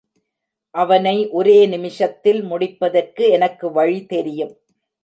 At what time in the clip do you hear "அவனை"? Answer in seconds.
0.75-1.13